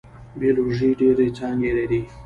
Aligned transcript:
بیولوژي 0.39 0.89
ډیرې 0.99 1.27
څانګې 1.37 1.71
لري 1.77 2.01